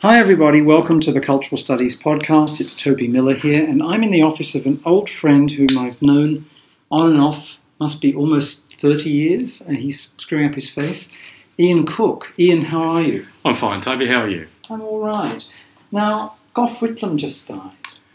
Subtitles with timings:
[0.00, 0.60] Hi, everybody.
[0.60, 2.60] Welcome to the Cultural Studies Podcast.
[2.60, 6.02] It's Toby Miller here, and I'm in the office of an old friend whom I've
[6.02, 6.44] known
[6.90, 11.10] on and off, must be almost 30 years, and he's screwing up his face.
[11.58, 12.34] Ian Cook.
[12.38, 13.26] Ian, how are you?
[13.42, 14.08] I'm fine, Toby.
[14.08, 14.48] How are you?
[14.68, 15.48] I'm all right.
[15.90, 17.72] Now, Gough Whitlam just died.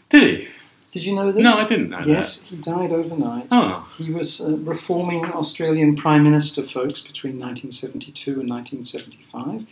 [0.08, 0.48] Did he?
[0.92, 1.42] Did you know this?
[1.42, 3.48] No, I didn't know Yes, he died overnight.
[3.50, 3.88] Oh.
[3.98, 9.66] He was a reforming Australian Prime Minister, folks, between 1972 and 1975.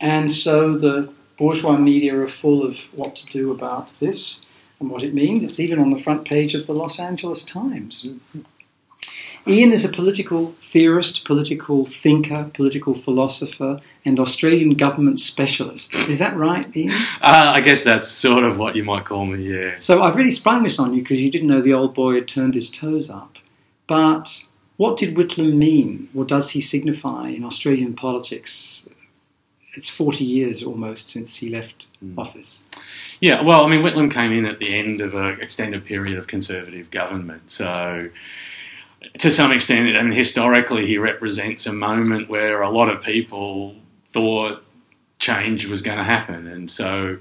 [0.00, 4.44] And so the bourgeois media are full of what to do about this
[4.80, 5.44] and what it means.
[5.44, 8.06] It's even on the front page of the Los Angeles Times.
[9.46, 15.94] Ian is a political theorist, political thinker, political philosopher, and Australian government specialist.
[15.94, 16.92] Is that right, Ian?
[17.20, 19.76] Uh, I guess that's sort of what you might call me, yeah.
[19.76, 22.28] So I've really sprung this on you because you didn't know the old boy had
[22.28, 23.38] turned his toes up.
[23.86, 24.44] But
[24.76, 26.08] what did Whitlam mean?
[26.12, 28.88] What does he signify in Australian politics?
[29.78, 31.86] It's 40 years almost since he left
[32.16, 32.64] office.
[33.20, 36.26] Yeah, well, I mean, Whitlam came in at the end of an extended period of
[36.26, 37.48] Conservative government.
[37.48, 38.10] So,
[39.18, 43.76] to some extent, I mean, historically, he represents a moment where a lot of people
[44.12, 44.64] thought
[45.20, 46.48] change was going to happen.
[46.48, 47.18] And so,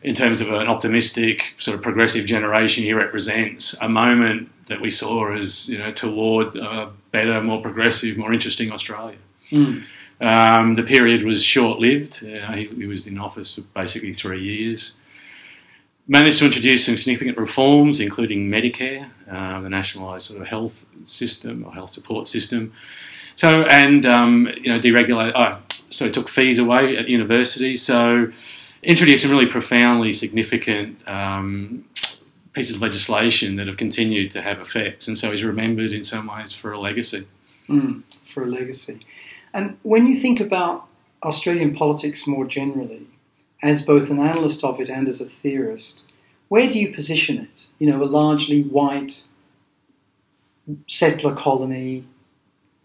[0.00, 4.90] in terms of an optimistic, sort of progressive generation, he represents a moment that we
[4.90, 9.18] saw as, you know, toward a better, more progressive, more interesting Australia.
[9.50, 9.82] Mm.
[10.20, 12.24] Um, the period was short lived.
[12.24, 14.96] Uh, he, he, was in office for basically three years.
[16.08, 21.64] Managed to introduce some significant reforms, including Medicare, uh, the nationalised sort of health system
[21.66, 22.72] or health support system.
[23.34, 25.32] So, and um, you know, deregulate.
[25.34, 27.82] Oh, so, took fees away at universities.
[27.82, 28.32] So,
[28.82, 31.84] introduced some really profoundly significant um,
[32.54, 35.06] pieces of legislation that have continued to have effects.
[35.06, 37.26] And so, he's remembered in some ways for a legacy.
[37.68, 39.00] Mm, for a legacy.
[39.56, 40.86] And when you think about
[41.22, 43.06] Australian politics more generally,
[43.62, 46.04] as both an analyst of it and as a theorist,
[46.48, 47.68] where do you position it?
[47.78, 49.28] You know, a largely white
[50.86, 52.04] settler colony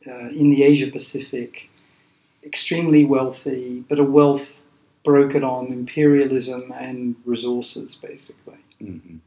[0.07, 1.69] uh, in the Asia Pacific,
[2.41, 4.63] extremely wealthy, but a wealth
[5.05, 8.59] brokered on imperialism and resources, basically.
[8.81, 9.17] Mm-hmm.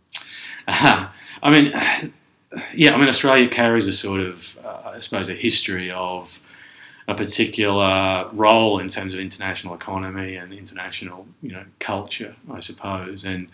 [0.67, 1.09] Uh,
[1.43, 1.73] I mean,
[2.75, 6.41] yeah, I mean, Australia carries a sort of, uh, I suppose, a history of
[7.07, 13.25] a particular role in terms of international economy and international, you know, culture, I suppose.
[13.25, 13.49] And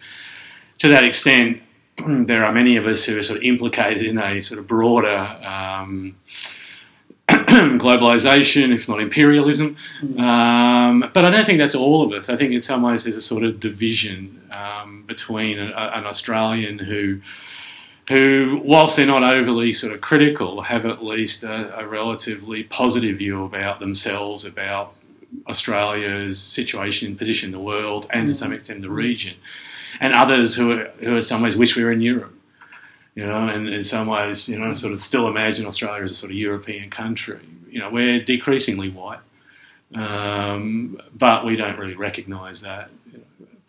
[0.78, 1.62] to that extent,
[2.06, 5.18] there are many of us who are sort of implicated in a sort of broader
[5.44, 6.16] um,
[7.28, 9.76] globalization, if not imperialism.
[10.00, 10.20] Mm.
[10.20, 12.28] Um, but I don't think that's all of us.
[12.28, 16.78] I think in some ways there's a sort of division um, between a, an Australian
[16.78, 17.20] who
[18.10, 23.18] who, whilst they're not overly sort of critical, have at least a, a relatively positive
[23.18, 24.94] view about themselves, about
[25.48, 29.36] Australia's situation and position in the world, and to some extent the region,
[30.00, 32.34] and others who, are, who in some ways wish we were in Europe.
[33.14, 36.16] You know, and in some ways, you know, sort of still imagine Australia as a
[36.16, 37.40] sort of European country.
[37.68, 39.20] You know, we're decreasingly white,
[39.94, 42.90] um, but we don't really recognise that,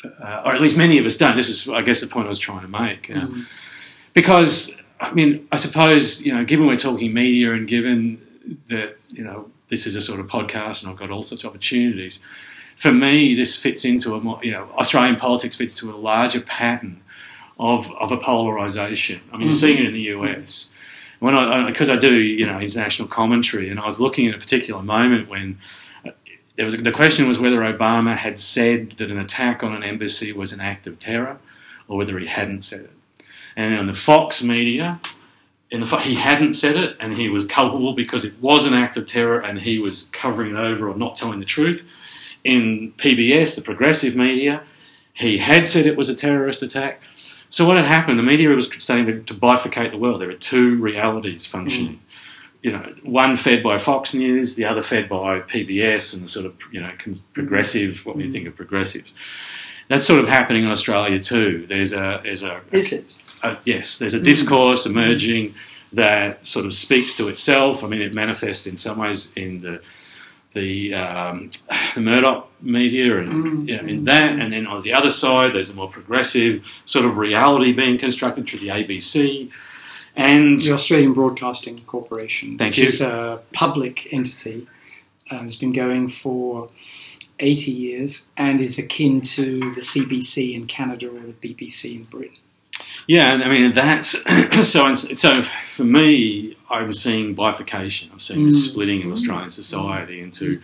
[0.04, 1.36] uh, or at least many of us don't.
[1.36, 3.12] This is, I guess, the point I was trying to make.
[3.12, 3.68] Uh, mm
[4.14, 8.22] because I mean, I suppose you know, given we're talking media and given
[8.68, 11.50] that you know this is a sort of podcast and I've got all sorts of
[11.50, 12.20] opportunities,
[12.78, 16.42] for me this fits into a more you know Australian politics fits to a larger
[16.42, 17.02] pattern
[17.60, 19.22] of of a polarization.
[19.22, 19.44] I mean, mm-hmm.
[19.44, 20.76] you're seeing it in the US.
[21.20, 24.36] When I because I, I do you know international commentary, and I was looking at
[24.36, 25.60] a particular moment when
[26.06, 26.12] uh,
[26.56, 30.32] there was the question was whether Obama had said that an attack on an embassy
[30.32, 31.38] was an act of terror,
[31.88, 32.92] or whether he hadn't said it.
[33.56, 35.00] And on the Fox media,
[35.72, 38.98] in the, he hadn't said it, and he was culpable because it was an act
[38.98, 41.90] of terror, and he was covering it over or not telling the truth.
[42.44, 44.64] In PBS, the progressive media,
[45.14, 47.02] he had said it was a terrorist attack.
[47.50, 48.20] So what had happened?
[48.20, 50.22] The media was starting to, to bifurcate the world.
[50.22, 51.96] There are two realities functioning.
[51.96, 52.00] Mm.
[52.64, 56.46] You know, one fed by Fox News, the other fed by PBS and the sort
[56.46, 56.92] of you know
[57.34, 58.06] progressive.
[58.06, 59.14] What do you think of progressives?
[59.88, 61.66] That's sort of happening in Australia too.
[61.68, 65.54] There's a there's a is it uh, yes, there's a discourse emerging
[65.94, 67.84] that sort of speaks to itself.
[67.84, 69.86] I mean, it manifests in some ways in the
[70.54, 71.50] the, um,
[71.96, 73.68] the Murdoch media and mm.
[73.68, 77.06] you know, in that, and then on the other side, there's a more progressive sort
[77.06, 79.52] of reality being constructed through the ABC
[80.16, 82.88] and the Australian Broadcasting Corporation, Thank which you.
[82.88, 84.68] is a public entity,
[85.30, 86.70] uh, has been going for
[87.40, 92.38] 80 years and is akin to the CBC in Canada or the BBC in Britain.
[93.08, 94.18] Yeah, I mean that's
[94.68, 94.94] so.
[94.94, 98.12] So for me, I was seeing bifurcation.
[98.12, 98.52] I was seeing mm.
[98.52, 100.62] splitting of Australian society into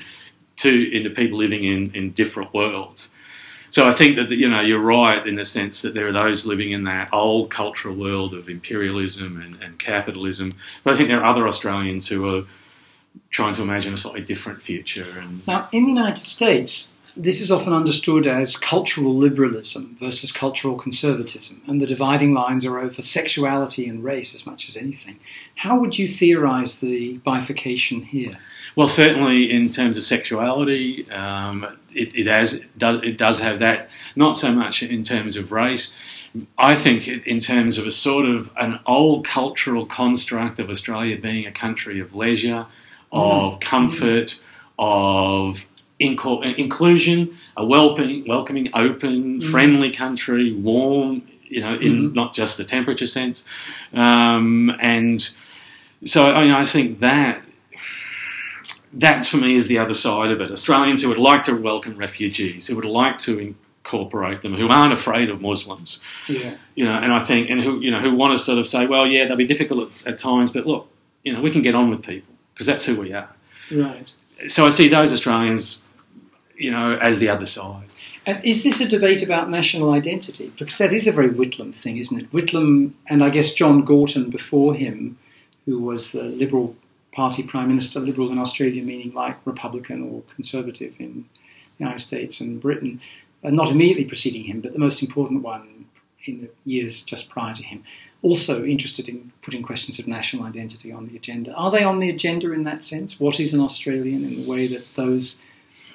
[0.56, 3.16] two into people living in, in different worlds.
[3.70, 6.46] so I think that you know you're right in the sense that there are those
[6.46, 11.22] living in that old cultural world of imperialism and, and capitalism, but I think there
[11.22, 12.46] are other Australians who are
[13.30, 15.08] trying to imagine a slightly different future.
[15.20, 20.76] And now, in the United States, this is often understood as cultural liberalism versus cultural
[20.76, 25.20] conservatism, and the dividing lines are over sexuality and race as much as anything.
[25.58, 28.38] How would you theorize the bifurcation here?
[28.76, 31.66] Well, certainly in terms of sexuality, um,
[31.96, 33.90] it, it, has, it, does, it does have that.
[34.16, 35.98] Not so much in terms of race.
[36.58, 41.48] I think in terms of a sort of an old cultural construct of Australia being
[41.48, 42.68] a country of leisure,
[43.12, 43.62] of mm.
[43.62, 44.42] comfort, mm.
[44.78, 45.66] of
[46.00, 49.52] inclusion, a welcoming, welcoming, open, mm.
[49.52, 52.14] friendly country, warm, you know, in mm.
[52.14, 53.46] not just the temperature sense.
[53.94, 55.28] Um, and
[56.06, 57.42] so, I mean, I think that
[58.94, 60.52] that for me is the other side of it.
[60.52, 64.94] Australians who would like to welcome refugees, who would like to incorporate them, who aren't
[64.94, 66.02] afraid of Muslims.
[66.28, 66.56] Yeah.
[66.76, 68.88] You know, and I think, and who, you know, who want to sort of say,
[68.88, 70.90] well, yeah, they'll be difficult at, at times, but look,
[71.24, 73.30] you know, we can get on with people because that's who we are.
[73.72, 74.10] Right.
[74.48, 75.84] So I see those Australians,
[76.58, 77.86] you know, as the other side.
[78.26, 80.52] And is this a debate about national identity?
[80.58, 82.32] Because that is a very Whitlam thing, isn't it?
[82.34, 85.18] Whitlam, and I guess John Gorton before him,
[85.66, 86.76] who was the Liberal
[87.14, 91.26] Party Prime Minister, Liberal in Australia, meaning like Republican or Conservative in
[91.78, 93.00] the United States and Britain,
[93.44, 95.86] uh, not immediately preceding him, but the most important one
[96.26, 97.84] in the years just prior to him,
[98.22, 101.54] also interested in putting questions of national identity on the agenda.
[101.54, 103.20] Are they on the agenda in that sense?
[103.20, 105.42] What is an Australian in the way that those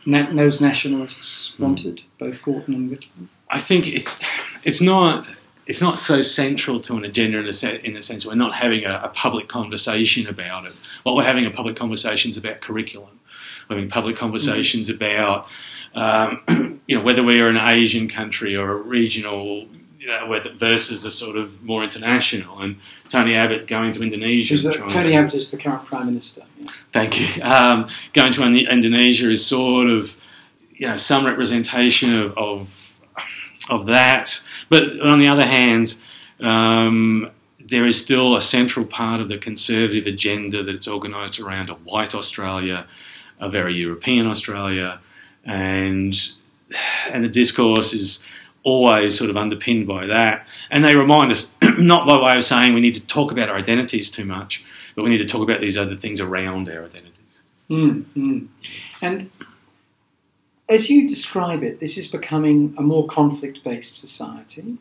[0.07, 2.05] na- those nationalists wanted, mm.
[2.19, 3.29] both Gorton and Whitlam?
[3.51, 4.23] I think it's
[4.65, 5.29] it's not
[5.67, 8.55] it's not so central to an agenda in the, se- in the sense we're not
[8.55, 10.73] having a, a, public conversation about it.
[11.05, 13.21] What we're having a public conversations about curriculum.
[13.69, 14.97] We're having public conversations mm.
[14.97, 15.49] about
[15.95, 19.67] um, you know whether we're an Asian country or a regional
[20.03, 22.61] you know, versus the verses are sort of more international.
[22.61, 22.77] And
[23.09, 24.57] Tony Abbott going to Indonesia.
[24.89, 26.43] Tony Abbott is the current prime minister.
[26.59, 26.71] Yeah.
[26.93, 27.43] Thank you.
[27.43, 30.17] Um, going to Indonesia is sort of
[30.73, 32.97] you know some representation of of,
[33.71, 34.43] of that.
[34.69, 36.01] But on the other hand.
[36.41, 37.31] Um,
[37.65, 41.75] there is still a central part of the conservative agenda that it's organised around a
[41.75, 42.87] white Australia,
[43.39, 44.99] a very European Australia,
[45.45, 46.33] and
[47.09, 48.27] and the discourse is
[48.65, 50.47] always sort of underpinned by that.
[50.71, 53.57] And they remind us, not by way of saying we need to talk about our
[53.57, 54.65] identities too much,
[54.95, 57.43] but we need to talk about these other things around our identities.
[57.71, 58.49] Mm,
[59.01, 59.31] And
[60.69, 64.79] as you describe it, this is becoming a more conflict based society.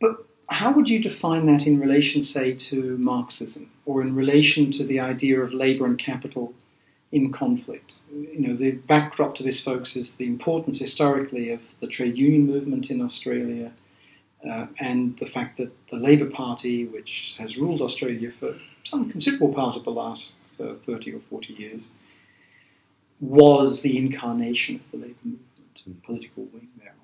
[0.00, 4.84] But how would you define that in relation, say, to Marxism or in relation to
[4.84, 6.54] the idea of labour and capital
[7.12, 7.98] in conflict.
[8.10, 12.46] You know, the backdrop to this, folks, is the importance historically of the trade union
[12.46, 13.72] movement in Australia
[14.48, 19.52] uh, and the fact that the Labor Party, which has ruled Australia for some considerable
[19.52, 21.92] part of the last uh, 30 or 40 years,
[23.20, 26.94] was the incarnation of the Labor movement and political wing thereof.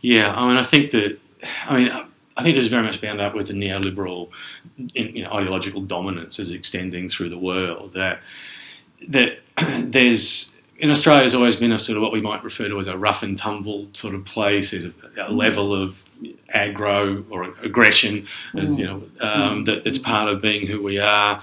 [0.00, 1.18] Yeah, I mean, I think that,
[1.66, 1.90] I mean,
[2.36, 4.30] I think this is very much bound up with the neoliberal
[4.94, 7.92] you know, ideological dominance as extending through the world.
[7.92, 8.20] That
[9.08, 9.38] that
[9.84, 12.88] there's in Australia has always been a sort of what we might refer to as
[12.88, 14.72] a rough and tumble sort of place.
[14.72, 16.04] There's a, a level of
[16.52, 21.40] aggro or aggression, as you know, um, that, that's part of being who we are.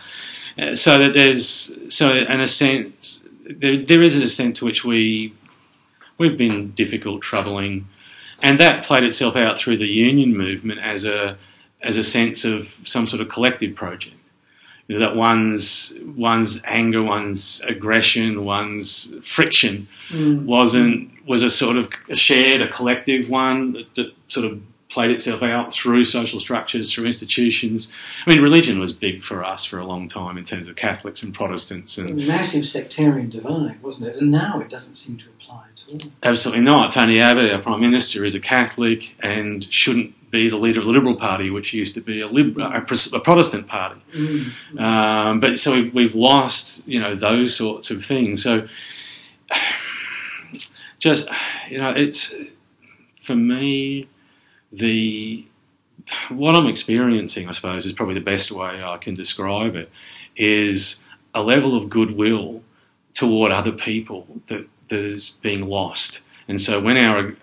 [0.57, 4.83] Uh, so that there's so in a sense there, there is an extent to which
[4.83, 5.33] we
[6.17, 7.87] we've been difficult, troubling,
[8.41, 11.37] and that played itself out through the union movement as a
[11.81, 14.15] as a sense of some sort of collective project
[14.89, 20.43] you know, that one's one's anger, one's aggression, one's friction mm.
[20.45, 25.11] wasn't was a sort of a shared, a collective one that, that, sort of played
[25.11, 27.93] itself out through social structures, through institutions.
[28.25, 31.21] I mean, religion was big for us for a long time in terms of Catholics
[31.21, 34.15] and Protestants and massive sectarian divide, wasn't it?
[34.19, 36.11] And now it doesn't seem to apply at all.
[36.23, 36.91] Absolutely not.
[36.91, 40.91] Tony Abbott, our Prime Minister, is a Catholic and shouldn't be the leader of the
[40.91, 44.01] Liberal Party, which used to be a, a, a Protestant party.
[44.13, 44.79] Mm.
[44.79, 48.43] Um, but so we've, we've, lost, you know, those sorts of things.
[48.43, 48.67] So
[50.99, 51.29] just,
[51.69, 52.33] you know, it's
[53.15, 54.05] for me
[54.71, 55.45] the
[56.29, 59.91] what I'm experiencing, I suppose, is probably the best way I can describe it,
[60.35, 62.63] is a level of goodwill
[63.13, 66.21] toward other people that, that is being lost.
[66.47, 67.35] And so when our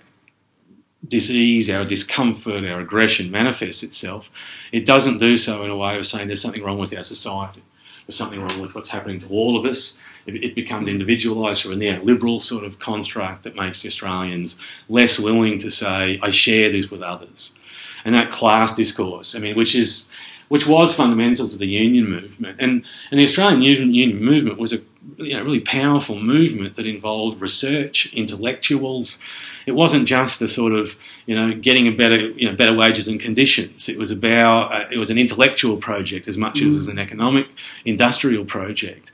[1.09, 4.31] disease, our discomfort, our aggression manifests itself,
[4.73, 7.63] it doesn't do so in a way of saying there's something wrong with our society.
[8.07, 10.01] There's something wrong with what's happening to all of us.
[10.27, 14.59] it, becomes individualised or a neoliberal sort of construct that makes Australians
[14.89, 17.57] less willing to say, I share this with others.
[18.05, 20.07] And that class discourse, I mean, which is
[20.49, 22.61] which was fundamental to the union movement.
[22.61, 24.79] And, and the Australian union, union movement was a
[25.19, 29.21] you know, really powerful movement that involved research, intellectuals.
[29.67, 30.97] It wasn't just a sort of
[31.27, 33.89] you know getting a better you know better wages and conditions.
[33.89, 36.69] It was about uh, it was an intellectual project as much mm.
[36.69, 37.49] as it was an economic
[37.85, 39.11] industrial project.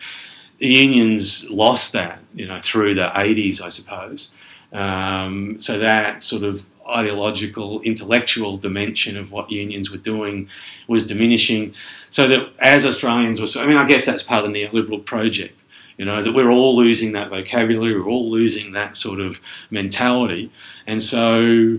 [0.59, 4.35] The unions lost that you know through the 80s, I suppose.
[4.73, 10.49] Um, so that sort of ideological, intellectual dimension of what unions were doing
[10.87, 11.75] was diminishing.
[12.11, 15.62] So that as Australians were, I mean, I guess that's part of the neoliberal project.
[16.03, 19.41] You know, that we're all losing that vocabulary, we're all losing that sort of
[19.71, 20.51] mentality.
[20.85, 21.79] And so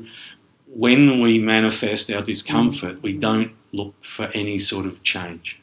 [0.65, 5.59] when we manifest our discomfort, we don't look for any sort of change.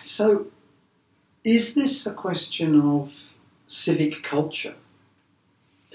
[0.00, 0.46] So,
[1.42, 3.34] is this a question of
[3.66, 4.76] civic culture?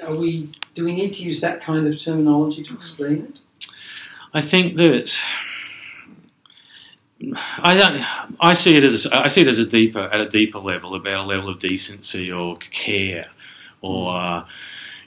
[0.06, 3.70] Are we do we need to use that kind of terminology to explain it?
[4.34, 5.18] I think that
[7.58, 8.04] I don't.
[8.40, 10.96] I see it as a, I see it as a deeper at a deeper level
[10.96, 13.28] about a level of decency or care,
[13.82, 14.46] or uh,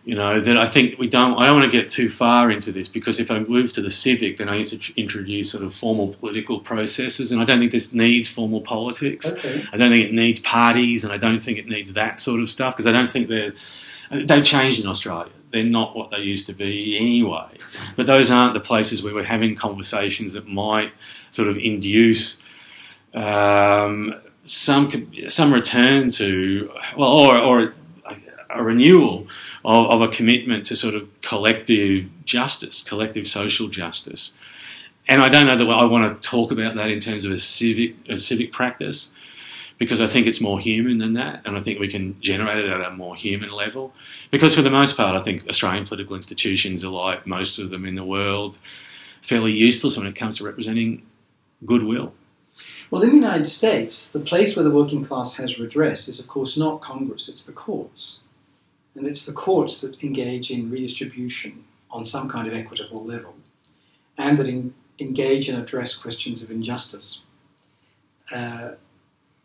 [0.04, 1.36] you know that I think we don't.
[1.36, 3.90] I don't want to get too far into this because if I move to the
[3.90, 7.72] civic, then I need to introduce sort of formal political processes, and I don't think
[7.72, 9.32] this needs formal politics.
[9.32, 9.64] Okay.
[9.72, 12.48] I don't think it needs parties, and I don't think it needs that sort of
[12.48, 13.52] stuff because I don't think they're
[14.10, 15.32] they've changed in Australia.
[15.56, 17.56] They're not what they used to be anyway.
[17.96, 20.92] But those aren't the places where we're having conversations that might
[21.30, 22.42] sort of induce
[23.14, 24.14] um,
[24.46, 27.74] some some return to well, or, or
[28.50, 29.28] a, renewal
[29.64, 34.34] of, of, a commitment to sort of collective justice, collective social justice.
[35.08, 37.38] And I don't know that I want to talk about that in terms of a
[37.38, 39.14] civic a civic practice
[39.78, 42.70] because I think it's more human than that, and I think we can generate it
[42.70, 43.92] at a more human level.
[44.30, 47.84] Because for the most part, I think Australian political institutions are like most of them
[47.84, 48.58] in the world,
[49.20, 51.02] fairly useless when it comes to representing
[51.64, 52.14] goodwill.
[52.90, 56.28] Well, in the United States, the place where the working class has redress is, of
[56.28, 58.20] course, not Congress, it's the courts.
[58.94, 63.34] And it's the courts that engage in redistribution on some kind of equitable level
[64.16, 67.20] and that in, engage and address questions of injustice.
[68.32, 68.72] Uh,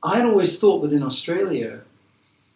[0.04, 1.82] I had always thought that in Australia,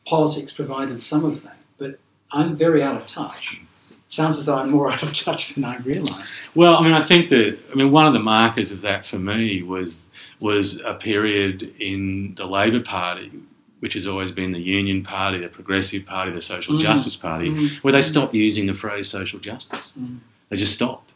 [0.05, 1.99] politics provided some of that, but
[2.31, 3.61] I'm very out of touch.
[3.89, 6.43] It sounds as though I'm more out of touch than I realise.
[6.55, 9.19] Well, I mean, I think that I mean one of the markers of that for
[9.19, 10.07] me was
[10.39, 13.31] was a period in the Labor Party,
[13.79, 16.79] which has always been the Union Party, the Progressive Party, the Social mm.
[16.81, 17.69] Justice Party, mm.
[17.83, 19.93] where they stopped using the phrase social justice.
[19.97, 20.19] Mm.
[20.49, 21.13] They just stopped,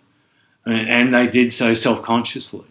[0.66, 2.66] mean, and they did so self consciously.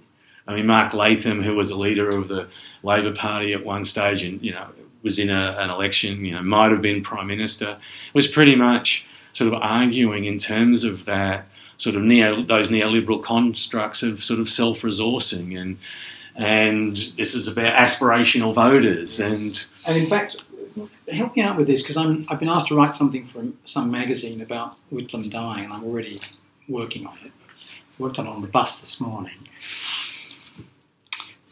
[0.48, 2.48] I mean, Mark Latham, who was a leader of the
[2.82, 4.66] Labor Party at one stage and, you know,
[5.02, 7.76] was in a, an election, you know, might have been Prime Minister,
[8.14, 13.22] was pretty much sort of arguing in terms of that sort of neo, those neoliberal
[13.22, 15.78] constructs of sort of self-resourcing and
[16.34, 19.68] and this is about aspirational voters yes.
[19.86, 20.44] and and in fact
[21.12, 23.90] help me out with this because I'm I've been asked to write something for some
[23.90, 26.20] magazine about Whitlam dying and I'm already
[26.68, 27.32] working on it.
[27.60, 29.34] I worked on it on the bus this morning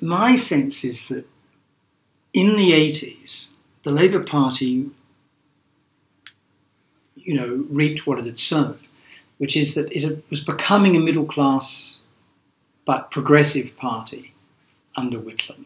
[0.01, 1.27] my sense is that
[2.33, 4.91] in the 80s, the Labour Party,
[7.15, 8.79] you know, reaped what it had sown,
[9.39, 12.01] which is that it was becoming a middle class
[12.85, 14.33] but progressive party
[14.97, 15.65] under Whitlam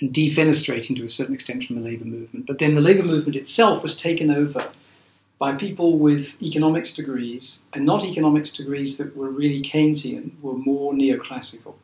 [0.00, 2.46] and defenestrating to a certain extent from the Labour movement.
[2.46, 4.70] But then the Labour movement itself was taken over
[5.38, 10.92] by people with economics degrees, and not economics degrees that were really Keynesian, were more
[10.92, 11.74] neoclassical.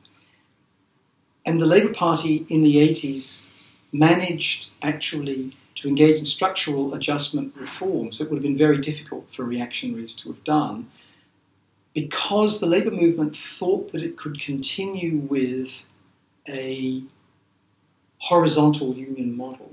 [1.44, 3.46] And the Labour Party in the 80s
[3.92, 9.44] managed actually to engage in structural adjustment reforms that would have been very difficult for
[9.44, 10.90] reactionaries to have done
[11.94, 15.86] because the Labour movement thought that it could continue with
[16.48, 17.02] a
[18.18, 19.72] horizontal union model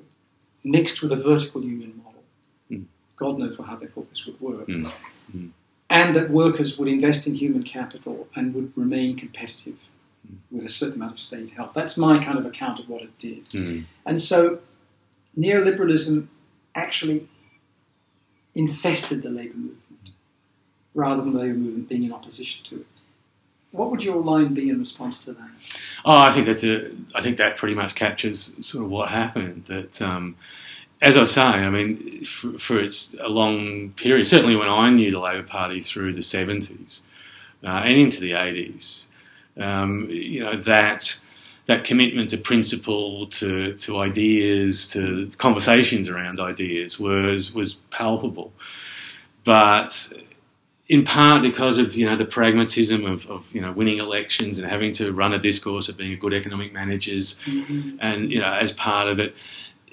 [0.63, 2.23] mixed with a vertical union model.
[2.71, 2.85] Mm.
[3.15, 4.67] God knows how they thought this would work.
[4.67, 4.91] Mm.
[5.35, 5.51] Mm.
[5.89, 9.77] And that workers would invest in human capital and would remain competitive
[10.51, 11.73] with a certain amount of state help.
[11.73, 13.49] That's my kind of account of what it did.
[13.49, 13.85] Mm.
[14.05, 14.59] And so
[15.37, 16.27] neoliberalism
[16.75, 17.27] actually
[18.55, 20.09] infested the labour movement
[20.93, 22.87] rather than the labour movement being in opposition to it.
[23.71, 25.49] What would your line be in response to that?
[26.03, 26.89] Oh, I think that's a.
[27.13, 29.65] I think that pretty much captures sort of what happened.
[29.65, 30.35] That, um,
[31.01, 34.89] as I was saying, I mean, for, for, its a long period, certainly when I
[34.89, 37.03] knew the Labor Party through the seventies
[37.63, 39.07] uh, and into the eighties,
[39.59, 41.19] um, you know that
[41.67, 48.53] that commitment to principle, to, to ideas, to conversations around ideas was was palpable.
[49.43, 50.11] But
[50.89, 54.69] in part because of you know the pragmatism of, of, you know winning elections and
[54.69, 57.97] having to run a discourse of being a good economic managers, mm-hmm.
[57.99, 59.35] and you know as part of it,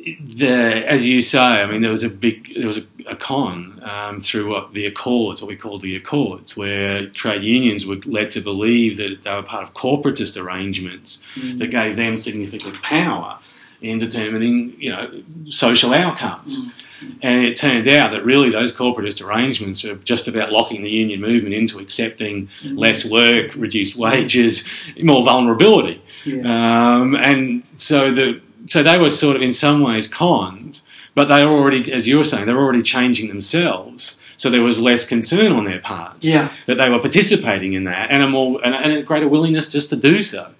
[0.05, 3.81] the as you say, I mean there was a big there was a, a con
[3.83, 8.31] um, through what the Accords, what we call the Accords, where trade unions were led
[8.31, 11.59] to believe that they were part of corporatist arrangements mm-hmm.
[11.59, 13.39] that gave them significant power
[13.81, 16.61] in determining you know social outcomes.
[16.61, 16.81] Mm-hmm
[17.23, 21.21] and it turned out that really those corporatist arrangements are just about locking the union
[21.21, 22.77] movement into accepting mm-hmm.
[22.77, 24.69] less work, reduced wages,
[25.03, 26.03] more vulnerability.
[26.25, 26.97] Yeah.
[26.97, 30.81] Um, and so the so they were sort of in some ways conned,
[31.15, 34.21] but they were already, as you were saying, they were already changing themselves.
[34.37, 36.51] So there was less concern on their parts yeah.
[36.67, 39.91] that they were participating in that, and a more and, and a greater willingness just
[39.91, 40.53] to do so.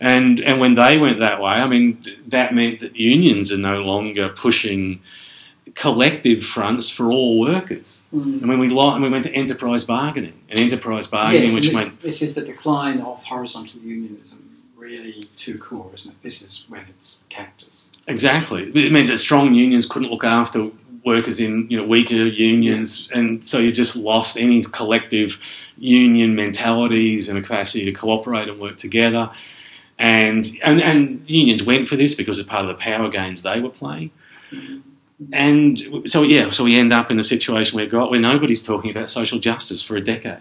[0.00, 3.82] And and when they went that way, I mean, that meant that unions are no
[3.82, 5.00] longer pushing
[5.74, 8.02] collective fronts for all workers.
[8.12, 8.42] Mm.
[8.42, 11.74] I mean, we, lo- we went to enterprise bargaining, and enterprise bargaining, yes, which this,
[11.74, 14.43] made this is the decline of horizontal unionism
[14.84, 16.22] really too cool, isn't it?
[16.22, 17.90] This is when it's cactus.
[18.06, 18.70] Exactly.
[18.74, 20.70] It meant that strong unions couldn't look after
[21.04, 23.18] workers in you know weaker unions, yeah.
[23.18, 25.40] and so you just lost any collective
[25.78, 29.30] union mentalities and a capacity to cooperate and work together.
[29.98, 33.60] And, and and unions went for this because of part of the power games they
[33.60, 34.10] were playing.
[34.50, 34.80] Mm-hmm.
[35.32, 39.08] And so, yeah, so we end up in a situation where, where nobody's talking about
[39.08, 40.40] social justice for a decade.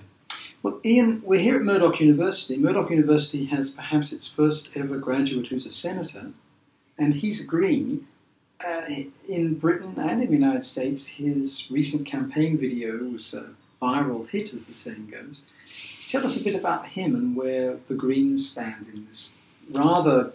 [0.63, 2.57] Well, Ian, we're here at Murdoch University.
[2.57, 6.31] Murdoch University has perhaps its first ever graduate who's a senator,
[6.97, 8.07] and he's a Green.
[8.65, 8.85] Uh,
[9.27, 13.49] in Britain and in the United States, his recent campaign video was a
[13.81, 15.43] viral hit, as the saying goes.
[16.07, 19.37] Tell us a bit about him and where the Greens stand in this
[19.69, 20.31] rather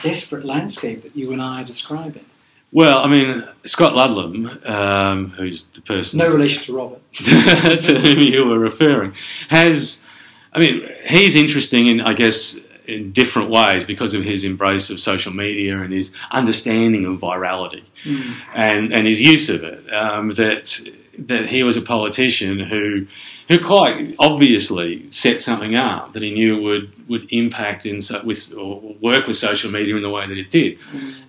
[0.00, 2.26] desperate landscape that you and I are describing.
[2.72, 6.18] Well, I mean, Scott Ludlam, um, who's the person.
[6.18, 7.00] No relation to Robert.
[7.14, 9.14] to whom you were referring,
[9.48, 10.04] has.
[10.52, 15.00] I mean, he's interesting in, I guess, in different ways because of his embrace of
[15.00, 18.34] social media and his understanding of virality mm.
[18.54, 19.92] and, and his use of it.
[19.92, 23.06] Um, that that he was a politician who
[23.48, 28.94] who quite obviously set something up that he knew would would impact in with or
[29.00, 30.78] work with social media in the way that it did.
[30.78, 31.22] Mm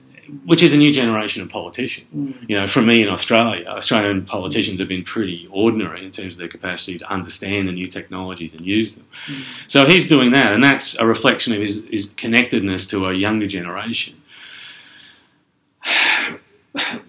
[0.45, 2.05] which is a new generation of politician.
[2.15, 2.49] Mm.
[2.49, 6.39] You know, for me in Australia, Australian politicians have been pretty ordinary in terms of
[6.39, 9.05] their capacity to understand the new technologies and use them.
[9.27, 9.69] Mm.
[9.71, 13.47] So he's doing that, and that's a reflection of his, his connectedness to a younger
[13.47, 14.21] generation.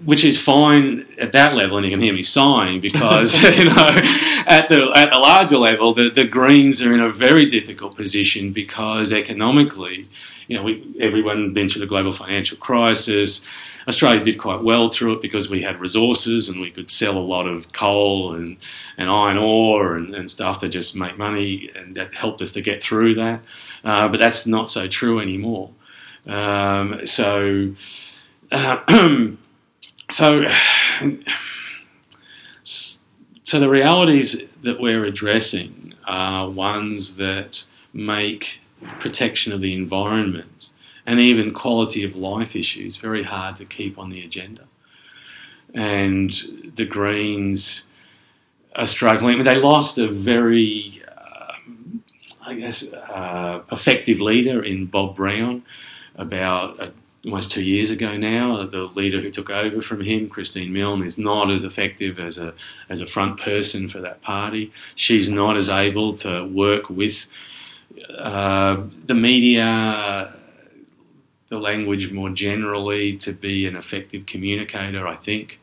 [0.04, 3.88] Which is fine at that level, and you can hear me sighing because you know
[4.46, 8.52] at the at the larger level, the, the Greens are in a very difficult position
[8.52, 10.08] because economically,
[10.46, 13.46] you know, we, everyone been through the global financial crisis.
[13.86, 17.20] Australia did quite well through it because we had resources and we could sell a
[17.20, 18.58] lot of coal and,
[18.98, 22.60] and iron ore and, and stuff to just make money, and that helped us to
[22.60, 23.40] get through that.
[23.82, 25.70] Uh, but that's not so true anymore.
[26.26, 27.74] Um, so,
[28.52, 29.28] uh,
[30.10, 30.44] so,
[32.62, 38.60] so the realities that we're addressing are ones that make
[39.00, 40.70] protection of the environment,
[41.06, 44.64] and even quality of life issues very hard to keep on the agenda.
[45.74, 46.32] And
[46.74, 47.86] the Greens
[48.74, 49.34] are struggling.
[49.34, 51.52] I mean, they lost a very, uh,
[52.46, 55.64] I guess, uh, effective leader in Bob Brown
[56.14, 56.92] about
[57.28, 58.64] almost two years ago now.
[58.64, 62.54] The leader who took over from him, Christine Milne, is not as effective as a
[62.88, 64.72] as a front person for that party.
[64.94, 67.26] She's not as able to work with
[68.18, 70.34] uh, the media,
[71.48, 75.60] the language more generally, to be an effective communicator, I think.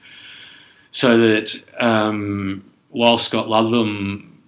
[0.92, 4.44] So that um, while Scott Ludlam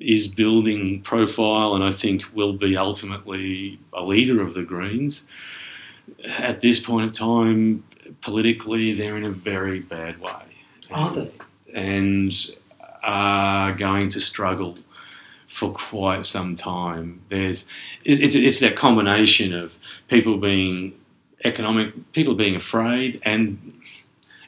[0.00, 5.26] is building profile and I think will be ultimately a leader of the Greens,
[6.38, 7.84] at this point of time,
[8.22, 10.42] politically, they're in a very bad way.
[10.92, 11.32] Are they?
[11.74, 12.32] And
[13.02, 14.78] are going to struggle
[15.48, 17.22] for quite some time.
[17.28, 17.66] There's
[18.04, 20.94] it's, it's, it's that combination of people being
[21.44, 23.74] economic, people being afraid, and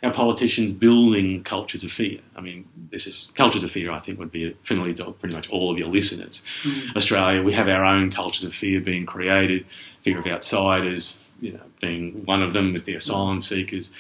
[0.03, 2.21] our politicians building cultures of fear.
[2.35, 3.91] I mean, this is cultures of fear.
[3.91, 6.45] I think would be familiar to pretty much all of your listeners.
[6.63, 6.97] Mm.
[6.97, 9.67] Australia, we have our own cultures of fear being created.
[10.03, 13.93] Fear of outsiders, you know, being one of them with the asylum seekers,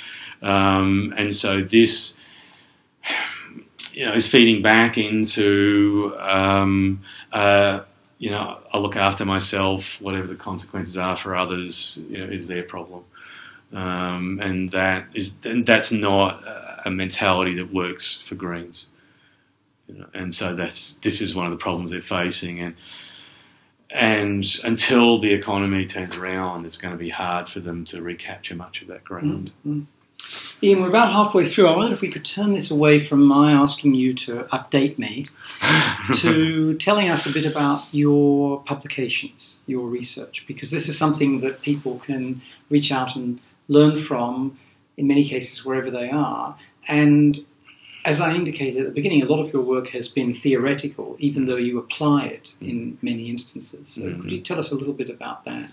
[0.42, 2.18] um, and so this
[3.92, 7.00] you know, is feeding back into um,
[7.32, 7.80] uh,
[8.20, 12.48] you know, I look after myself, whatever the consequences are for others, you know, is
[12.48, 13.04] their problem.
[13.72, 16.44] Um, and that is, and that's not
[16.84, 18.90] a mentality that works for Greens.
[19.88, 22.76] You know, and so that's this is one of the problems they're facing, and
[23.92, 28.54] and until the economy turns around, it's going to be hard for them to recapture
[28.54, 29.52] much of that ground.
[29.66, 29.82] Mm-hmm.
[30.62, 31.66] Ian, we're about halfway through.
[31.66, 35.24] I wonder if we could turn this away from my asking you to update me
[36.16, 41.62] to telling us a bit about your publications, your research, because this is something that
[41.62, 44.58] people can reach out and learn from,
[44.96, 46.56] in many cases, wherever they are.
[46.86, 47.38] And
[48.04, 51.46] as I indicated at the beginning, a lot of your work has been theoretical, even
[51.46, 53.88] though you apply it in many instances.
[53.88, 54.22] So, mm-hmm.
[54.22, 55.70] could you tell us a little bit about that?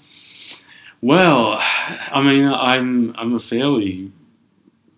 [1.02, 4.12] Well, I mean, I'm I'm a fairly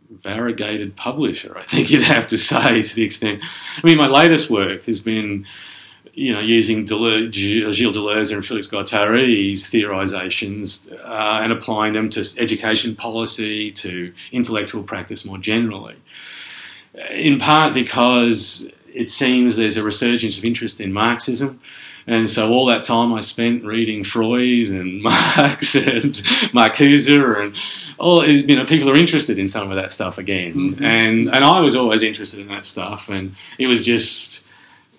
[0.10, 1.58] variegated publisher.
[1.58, 3.44] I think you'd have to say to the extent.
[3.78, 5.46] I mean, my latest work has been,
[6.14, 12.22] you know, using Deleuze, Gilles Deleuze and Felix Guattari's theorizations uh, and applying them to
[12.40, 15.98] education policy, to intellectual practice more generally.
[17.12, 21.60] In part because it seems there's a resurgence of interest in Marxism.
[22.08, 26.16] And so all that time I spent reading Freud and Marx and
[26.56, 27.08] Marcuse
[27.40, 27.56] and
[28.00, 30.54] all, you know, people are interested in some of that stuff again.
[30.54, 30.84] Mm-hmm.
[30.84, 33.10] And, and I was always interested in that stuff.
[33.10, 34.44] And it was just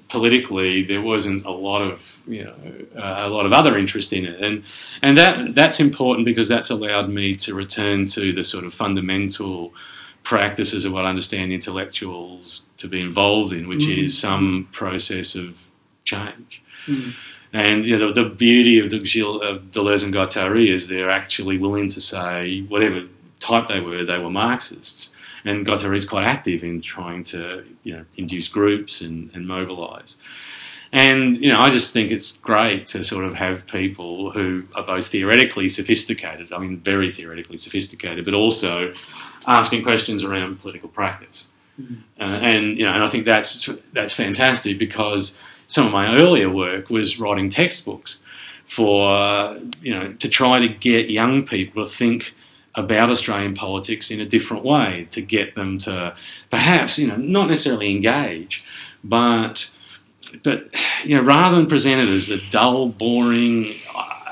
[0.09, 2.55] politically, there wasn't a lot of, you know,
[2.96, 4.40] uh, a lot of other interest in it.
[4.40, 4.62] And,
[5.03, 9.72] and that, that's important because that's allowed me to return to the sort of fundamental
[10.22, 14.04] practices of what I understand intellectuals to be involved in, which mm-hmm.
[14.04, 15.68] is some process of
[16.04, 16.62] change.
[16.87, 17.14] Mm.
[17.52, 21.59] And you know, the, the, beauty of, the, of Deleuze and Guattari is they're actually
[21.59, 23.06] willing to say whatever
[23.40, 25.14] type they were, they were Marxists.
[25.44, 30.18] And Guattari is quite active in trying to you know induce groups and, and mobilise.
[30.92, 34.83] And you know, I just think it's great to sort of have people who are
[34.83, 38.92] both theoretically sophisticated, I mean, very theoretically sophisticated, but also
[39.46, 41.53] asking questions around political practice.
[41.81, 41.94] Mm-hmm.
[42.20, 46.50] Uh, and you know, and I think that's that's fantastic because some of my earlier
[46.50, 48.20] work was writing textbooks
[48.66, 52.35] for you know to try to get young people to think
[52.74, 56.14] about Australian politics in a different way, to get them to
[56.50, 58.64] perhaps you know not necessarily engage,
[59.03, 59.72] but
[60.42, 60.68] but
[61.05, 63.72] you know rather than present it as the dull, boring,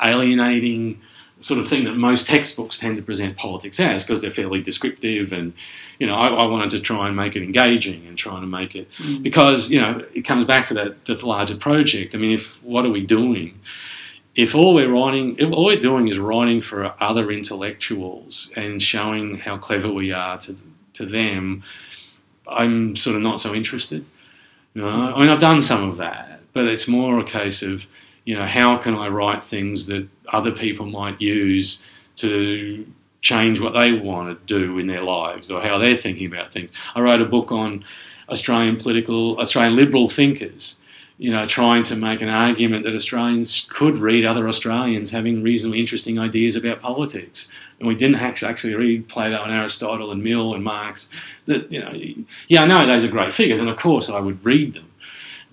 [0.02, 1.00] alienating
[1.40, 5.32] sort of thing that most textbooks tend to present politics as because they're fairly descriptive
[5.32, 5.52] and
[5.98, 8.74] you know I, I, wanted to try and make it engaging and trying to make
[8.74, 9.22] it mm.
[9.22, 12.14] because you know it comes back to that, that larger project.
[12.14, 13.60] I mean if what are we doing?
[14.34, 19.38] If all we're writing if all we're doing is writing for other intellectuals and showing
[19.38, 20.56] how clever we are to
[20.94, 21.62] to them
[22.48, 24.04] i'm sort of not so interested
[24.74, 25.14] you know?
[25.14, 27.86] I mean i've done some of that but it's more a case of
[28.28, 31.82] you know, how can I write things that other people might use
[32.16, 32.86] to
[33.20, 36.72] change what they want to do in their lives or how they're thinking about things.
[36.94, 37.84] I wrote a book on
[38.28, 40.78] Australian political, Australian liberal thinkers,
[41.18, 45.80] you know, trying to make an argument that Australians could read other Australians having reasonably
[45.80, 47.50] interesting ideas about politics.
[47.80, 51.10] And we didn't actually read Plato and Aristotle and Mill and Marx.
[51.46, 51.92] That, you know,
[52.46, 54.87] yeah, I know those are great figures, and of course I would read them.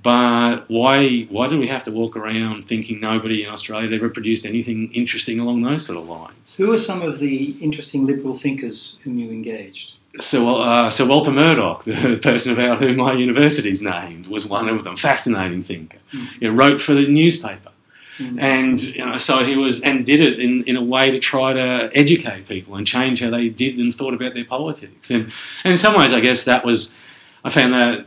[0.05, 4.07] But why why do we have to walk around thinking nobody in Australia had ever
[4.07, 6.55] produced anything interesting along those sort of lines?
[6.57, 9.95] Who are some of the interesting liberal thinkers whom you engaged?
[10.19, 14.83] So, uh, so Walter Murdoch, the person about whom my university's named, was one of
[14.83, 14.95] them.
[14.95, 15.97] Fascinating thinker.
[16.13, 16.27] Mm.
[16.39, 17.71] He wrote for the newspaper.
[18.19, 18.39] Mm.
[18.39, 21.53] And you know, so he was, and did it in, in a way to try
[21.53, 25.09] to educate people and change how they did and thought about their politics.
[25.09, 26.95] And, and in some ways, I guess that was,
[27.43, 28.05] I found that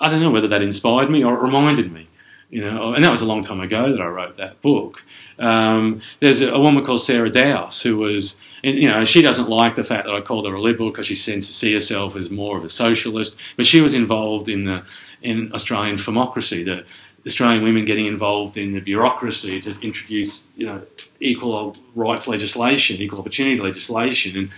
[0.00, 2.08] I don't know whether that inspired me or it reminded me.
[2.50, 5.04] You know, and that was a long time ago that I wrote that book.
[5.38, 9.76] Um, there's a, a, woman called Sara Dowse who was, you know, she doesn't like
[9.76, 12.28] the fact that I called her a liberal because she tends to see herself as
[12.28, 13.40] more of a socialist.
[13.56, 14.82] But she was involved in the
[15.22, 16.84] in Australian democracy, the
[17.26, 20.82] Australian women getting involved in the bureaucracy to introduce, you know,
[21.20, 24.50] equal rights legislation, equal opportunity legislation, and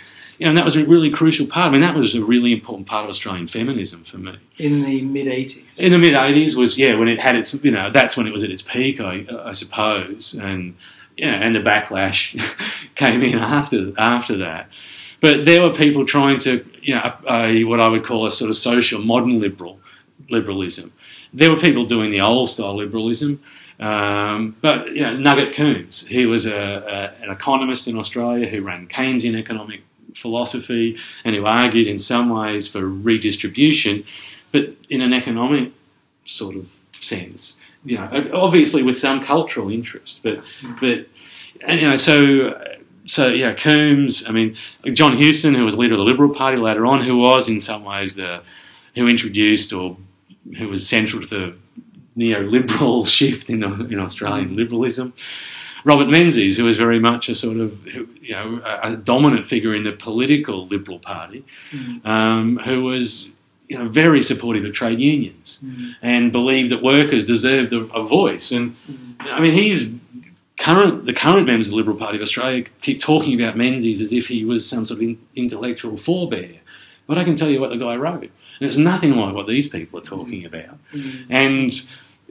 [0.42, 1.68] you know, and that was a really crucial part.
[1.68, 4.38] I mean, that was a really important part of Australian feminism for me.
[4.58, 5.78] In the mid 80s?
[5.78, 8.32] In the mid 80s was, yeah, when it had its, you know, that's when it
[8.32, 10.34] was at its peak, I, I suppose.
[10.34, 10.74] And,
[11.16, 12.34] you know, and the backlash
[12.96, 14.68] came in after, after that.
[15.20, 18.32] But there were people trying to, you know, a, a, what I would call a
[18.32, 19.78] sort of social modern liberal
[20.28, 20.92] liberalism.
[21.32, 23.40] There were people doing the old style liberalism.
[23.78, 28.62] Um, but you know, Nugget Coombs, he was a, a, an economist in Australia who
[28.62, 29.82] ran Keynesian economic
[30.14, 34.04] philosophy and who argued in some ways for redistribution,
[34.50, 35.72] but in an economic
[36.24, 37.58] sort of sense.
[37.84, 40.42] you know, obviously with some cultural interest, but
[40.80, 41.06] but
[41.64, 42.60] and, you know, so
[43.04, 44.28] so yeah, Coombs.
[44.28, 44.56] I mean,
[44.92, 47.84] John Hewson, who was leader of the Liberal Party later on, who was in some
[47.84, 48.42] ways the
[48.94, 49.96] who introduced or
[50.58, 51.54] who was central to the
[52.16, 55.14] neoliberal shift in in Australian liberalism.
[55.84, 59.84] Robert Menzies, who was very much a sort of you know a, dominant figure in
[59.84, 62.06] the political Liberal Party, Mm.
[62.06, 63.30] um, who was
[63.68, 65.94] you know very supportive of trade unions Mm.
[66.02, 68.52] and believed that workers deserved a, a voice.
[68.52, 69.30] And Mm.
[69.36, 69.90] I mean, he's
[70.58, 74.12] current the current members of the Liberal Party of Australia keep talking about Menzies as
[74.12, 76.60] if he was some sort of in, intellectual forebear.
[77.08, 78.22] But I can tell you what the guy wrote,
[78.58, 80.78] and it's nothing like what these people are talking about.
[80.94, 81.26] Mm.
[81.30, 81.72] And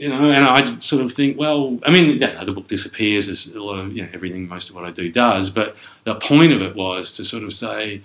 [0.01, 3.53] you know, and I sort of think, well, I mean, yeah, the book disappears as
[3.53, 5.51] a lot of you know everything, most of what I do does.
[5.51, 8.01] But the point of it was to sort of say,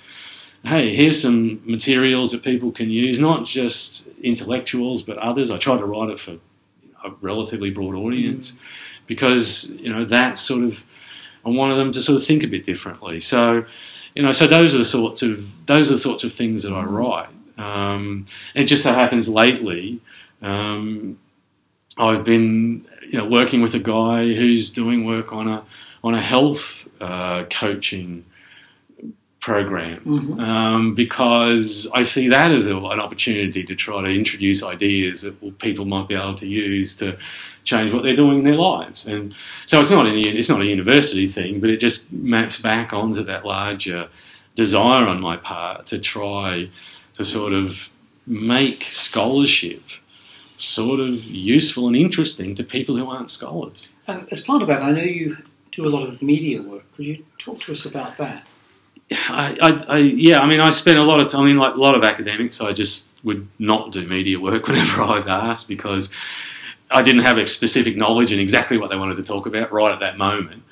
[0.63, 5.51] hey, here's some materials that people can use, not just intellectuals but others.
[5.51, 6.33] I try to write it for
[7.03, 8.59] a relatively broad audience
[9.07, 10.85] because you know that's sort of
[11.47, 13.21] I wanted them to sort of think a bit differently.
[13.21, 13.65] So
[14.15, 16.75] you know, so those are the sorts of those are the sorts of things that
[16.75, 17.31] I write.
[17.57, 20.03] Um, it just so happens lately.
[20.43, 21.19] Um,
[21.99, 25.65] I've been you know working with a guy who's doing work on a
[26.05, 28.25] on a health uh, coaching
[29.41, 30.41] program Mhm.
[30.41, 35.59] um, because I see that as a, an opportunity to try to introduce ideas that
[35.61, 37.17] people might be able to use to
[37.63, 39.07] change what they're doing in their lives.
[39.07, 42.93] And so it's not a, it's not a university thing, but it just maps back
[42.93, 44.09] onto that larger
[44.57, 46.71] desire on my part to try
[47.15, 47.91] to sort of
[48.27, 49.83] make scholarship
[50.59, 53.95] sort of useful and interesting to people who aren't scholars.
[54.07, 55.37] And as part of that, I know you
[55.73, 56.85] do a lot of media work.
[56.95, 58.45] Could you talk to us about that?
[59.11, 61.75] I, I, I, yeah, I mean, I spent a lot of time, I mean, like
[61.75, 65.69] a lot of academics, I just would not do media work whenever I was asked
[65.69, 66.13] because
[66.91, 69.93] I didn't have a specific knowledge in exactly what they wanted to talk about right
[69.93, 70.63] at that moment.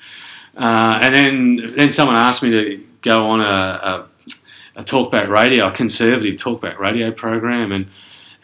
[0.57, 4.07] Uh, and then, then someone asked me to go on a, a,
[4.77, 7.89] a talkback radio, a conservative talkback radio program, and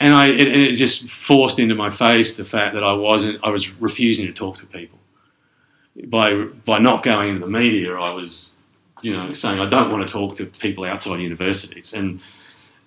[0.02, 3.50] and I it, it just forced into my face the fact that I wasn't, I
[3.50, 5.00] was refusing to talk to people.
[6.06, 6.34] By
[6.66, 8.58] by not going into the media, I was
[9.02, 12.22] you know, saying I don't want to talk to people outside universities, and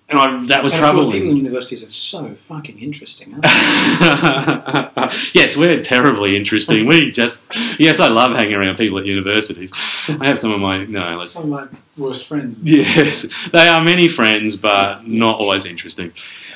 [0.07, 3.33] and I, that was And of course, people in universities are so fucking interesting.
[3.33, 3.43] Aren't
[4.95, 5.17] they?
[5.33, 6.85] yes, we're terribly interesting.
[6.85, 7.43] We just
[7.79, 9.73] yes, I love hanging around people at universities.
[10.07, 12.59] I have some of my no, let's Some of my worst friends.
[12.61, 16.11] Yes, they are many friends, but not always interesting.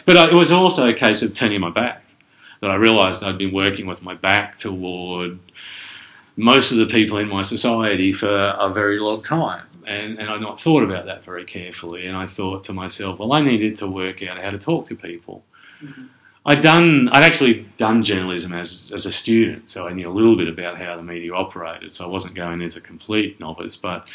[0.06, 2.04] But it was also a case of turning my back.
[2.62, 5.40] That I realised I'd been working with my back toward
[6.36, 9.64] most of the people in my society for a very long time.
[9.90, 12.06] And, and I'd not thought about that very carefully.
[12.06, 14.96] And I thought to myself, well, I needed to work out how to talk to
[14.96, 15.44] people.
[16.46, 20.36] I'd done, I'd actually done journalism as, as a student, so I knew a little
[20.36, 21.94] bit about how the media operated.
[21.94, 24.10] So I wasn't going as a complete novice, but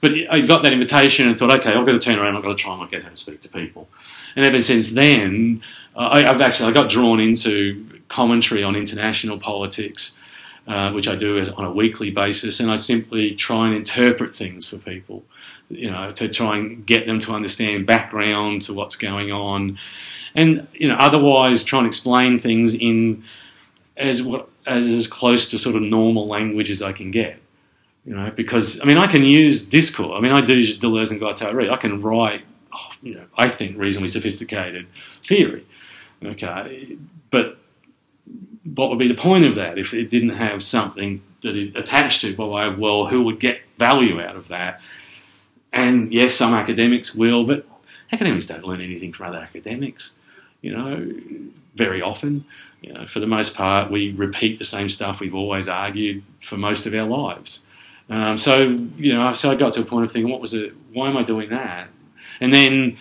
[0.00, 2.56] but I got that invitation and thought, okay, I've got to turn around, I've got
[2.56, 3.88] to try and work out how to speak to people.
[4.36, 5.62] And ever since then,
[5.96, 10.18] uh, I, I've actually I got drawn into commentary on international politics,
[10.70, 14.68] uh, which I do on a weekly basis, and I simply try and interpret things
[14.68, 15.24] for people,
[15.68, 19.78] you know, to try and get them to understand background to what's going on,
[20.32, 23.24] and you know, otherwise try and explain things in
[23.96, 27.40] as what as as close to sort of normal language as I can get.
[28.06, 30.12] You know, because I mean, I can use discourse.
[30.16, 31.68] I mean, I do Deleuze and Guattari.
[31.68, 32.44] I can write,
[33.02, 34.86] you know, I think reasonably sophisticated
[35.24, 35.66] theory.
[36.22, 36.96] Okay,
[37.32, 37.58] but
[38.64, 42.20] what would be the point of that if it didn't have something that it attached
[42.22, 44.80] to by way of well, who would get value out of that?
[45.72, 47.66] And yes, some academics will, but
[48.12, 50.14] academics don't learn anything from other academics.
[50.62, 51.12] You know,
[51.74, 52.44] very often.
[52.82, 56.56] You know, for the most part, we repeat the same stuff we've always argued for
[56.56, 57.66] most of our lives.
[58.08, 60.74] Um, so you know, so I got to a point of thinking, what was it?
[60.92, 61.88] Why am I doing that?
[62.40, 62.96] And then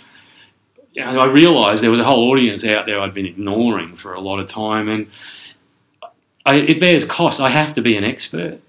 [0.93, 4.13] you know, I realised there was a whole audience out there I'd been ignoring for
[4.13, 5.07] a lot of time, and
[6.45, 7.39] I, it bears cost.
[7.39, 8.59] I have to be an expert.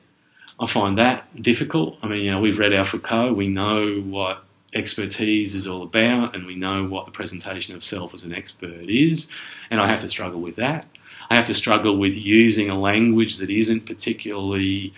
[0.59, 1.99] I find that difficult.
[2.03, 3.33] I mean, you know, we've read our Foucault.
[3.33, 8.15] We know what expertise is all about, and we know what the presentation of self
[8.15, 9.29] as an expert is,
[9.71, 10.87] and I have to struggle with that.
[11.31, 14.93] I have to struggle with using a language that isn't particularly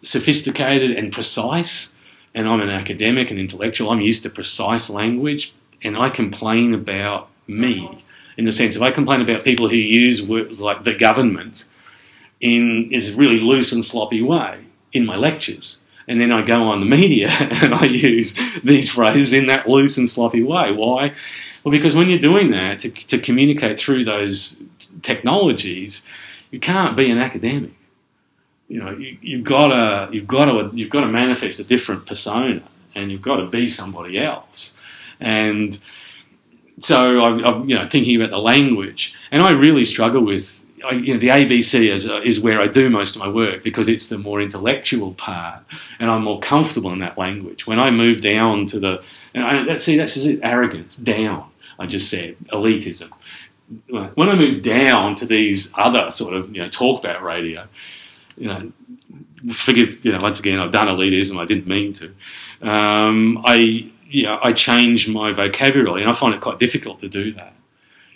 [0.00, 1.94] sophisticated and precise.
[2.34, 3.90] And I'm an academic and intellectual.
[3.90, 8.01] I'm used to precise language, and I complain about me
[8.36, 11.68] in the sense of I complain about people who use words like the government
[12.40, 15.80] in is really loose and sloppy way in my lectures.
[16.08, 19.96] And then I go on the media and I use these phrases in that loose
[19.96, 20.72] and sloppy way.
[20.72, 21.12] Why?
[21.62, 26.06] Well, because when you're doing that to, to communicate through those t- technologies,
[26.50, 27.72] you can't be an academic.
[28.68, 32.06] You know, you, you've got to you've got to you've got to manifest a different
[32.06, 32.62] persona,
[32.94, 34.78] and you've got to be somebody else.
[35.20, 35.78] And
[36.84, 40.92] so I'm, I'm you know thinking about the language, and I really struggle with I,
[40.92, 43.88] you know, the ABC is, uh, is where I do most of my work because
[43.88, 45.62] it's the more intellectual part,
[45.98, 47.66] and I'm more comfortable in that language.
[47.66, 51.48] When I move down to the, and I, see, that's it, arrogance, down.
[51.78, 53.10] I just said elitism.
[53.88, 57.66] When I move down to these other sort of, you know, talkback radio,
[58.36, 58.72] you know,
[59.52, 61.40] forgive, you know, once again, I've done elitism.
[61.40, 62.14] I didn't mean to.
[62.60, 67.08] Um, I, you know, I change my vocabulary, and I find it quite difficult to
[67.08, 67.54] do that.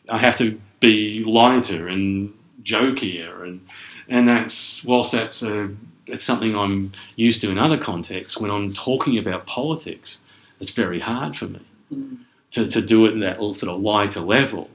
[0.09, 3.67] I have to be lighter and jokier, and
[4.09, 5.71] and that's whilst that's a
[6.07, 8.39] it's something I'm used to in other contexts.
[8.39, 10.23] When I'm talking about politics,
[10.61, 12.19] it's very hard for me mm.
[12.53, 14.71] to to do it in that sort of lighter level,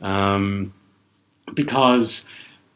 [0.00, 0.74] um,
[1.54, 2.28] because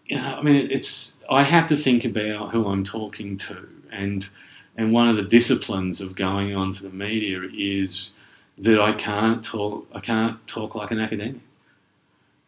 [0.06, 4.28] you know, I mean, it's I have to think about who I'm talking to, and
[4.78, 8.12] and one of the disciplines of going onto the media is
[8.56, 11.42] that I can't talk I can't talk like an academic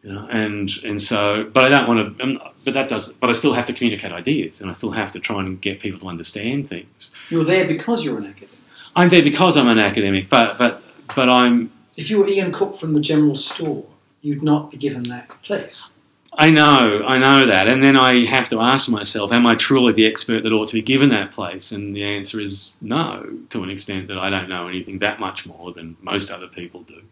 [0.03, 2.25] you know, and and so, but I don't want to.
[2.25, 3.12] Um, but that does.
[3.12, 5.81] But I still have to communicate ideas, and I still have to try and get
[5.81, 7.11] people to understand things.
[7.29, 8.57] You're there because you're an academic.
[8.97, 10.83] I'm there because I'm an academic, but but
[11.14, 11.71] but I'm.
[11.97, 13.85] If you were Ian Cook from the general store,
[14.23, 15.93] you'd not be given that place.
[16.40, 19.92] I know, I know that, and then I have to ask myself: Am I truly
[19.92, 21.70] the expert that ought to be given that place?
[21.70, 25.44] And the answer is no, to an extent that I don't know anything that much
[25.44, 27.03] more than most other people do.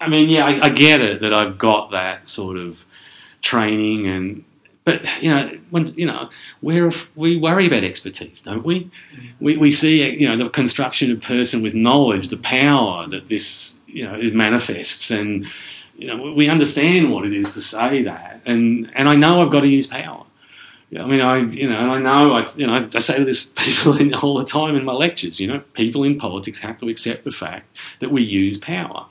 [0.00, 2.84] I mean, yeah, I, I get it that I've got that sort of
[3.42, 4.44] training and
[4.84, 6.28] but you know, when you know,
[6.60, 8.80] we we worry about expertise, don't we?
[8.80, 9.44] Mm-hmm.
[9.44, 13.78] We we see you know the construction of person with knowledge, the power that this
[13.86, 15.46] you know manifests, and
[15.96, 19.50] you know we understand what it is to say that, and and I know I've
[19.50, 20.24] got to use power.
[20.98, 23.52] I mean, I you know, and I know I you know I say to this
[23.56, 25.40] people all the time in my lectures.
[25.40, 29.06] You know, people in politics have to accept the fact that we use power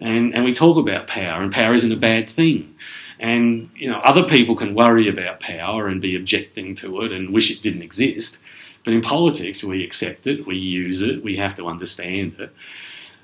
[0.00, 2.74] and, and we talk about power, and power isn't a bad thing.
[3.18, 7.32] And you know, other people can worry about power and be objecting to it and
[7.32, 8.42] wish it didn't exist.
[8.84, 12.52] But in politics, we accept it, we use it, we have to understand it.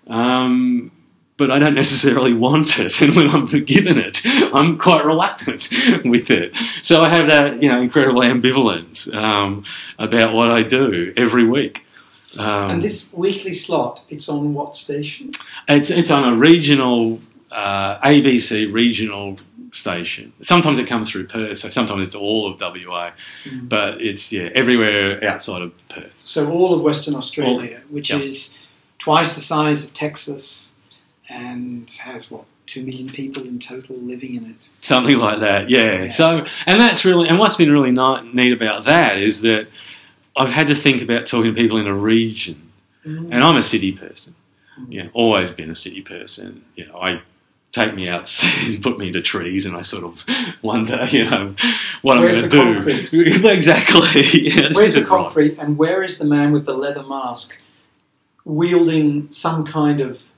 [0.07, 0.91] Um,
[1.41, 4.21] but I don't necessarily want it, and when I'm given it,
[4.55, 5.71] I'm quite reluctant
[6.05, 6.55] with it.
[6.83, 9.65] So I have that, you know, incredible ambivalence um,
[9.99, 11.87] about what I do every week.
[12.39, 15.31] Um, and this weekly slot, it's on what station?
[15.67, 19.39] It's it's on a regional uh, ABC regional
[19.73, 20.35] station.
[20.43, 23.13] Sometimes it comes through Perth, so sometimes it's all of WA,
[23.45, 23.69] mm.
[23.69, 26.21] but it's yeah everywhere outside of Perth.
[26.23, 28.21] So all of Western Australia, all, which yep.
[28.21, 28.59] is
[28.99, 30.75] twice the size of Texas,
[31.31, 34.69] and has what two million people in total living in it.
[34.83, 36.03] Something like that, yeah.
[36.03, 36.09] yeah.
[36.09, 37.93] So and that's really and what's been really
[38.33, 39.69] neat about that is that
[40.37, 42.71] I've had to think about talking to people in a region,
[43.05, 43.31] mm.
[43.31, 44.35] and I'm a city person.
[44.79, 44.93] Mm.
[44.93, 46.65] You know, always been a city person.
[46.77, 47.23] You know, I
[47.73, 48.29] take me out
[48.67, 50.25] and put me into trees, and I sort of
[50.63, 51.55] wonder, you know,
[52.03, 53.49] what Where's I'm going to do.
[53.49, 54.23] exactly.
[54.33, 55.67] yes, Where's the concrete, right.
[55.67, 57.59] and where is the man with the leather mask
[58.45, 60.30] wielding some kind of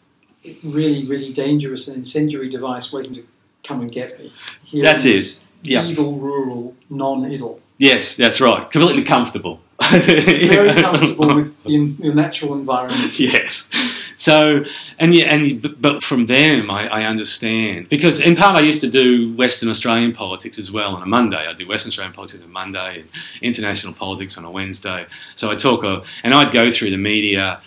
[0.64, 3.22] really, really dangerous and incendiary device, waiting to
[3.64, 4.32] come and get me?
[4.64, 5.44] Here That's it.
[5.62, 5.84] Yeah.
[5.84, 7.60] Evil, rural, non-idle.
[7.78, 8.70] Yes, that's right.
[8.70, 9.60] Completely comfortable.
[9.90, 13.18] Very comfortable with your natural environment.
[13.18, 13.70] Yes.
[14.16, 14.64] So,
[15.00, 18.88] and yeah, and but from them, I, I, understand because in part I used to
[18.88, 21.44] do Western Australian politics as well on a Monday.
[21.44, 23.08] I do Western Australian politics on a Monday and
[23.40, 25.06] international politics on a Wednesday.
[25.34, 27.60] So I talk, a, and I'd go through the media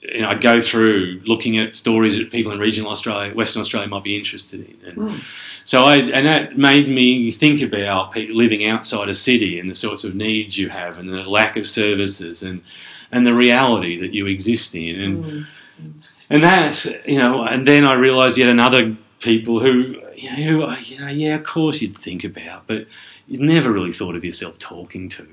[0.00, 3.88] you know, I'd go through looking at stories that people in regional Australia, Western Australia,
[3.88, 5.60] might be interested in, and mm.
[5.64, 10.04] so I and that made me think about living outside a city and the sorts
[10.04, 12.62] of needs you have, and the lack of services, and
[13.10, 15.44] and the reality that you exist in, and mm.
[16.30, 20.76] and that you know, and then I realised yet another people who you know, who
[20.80, 22.86] you know, yeah, of course you'd think about, but
[23.26, 25.26] you'd never really thought of yourself talking to.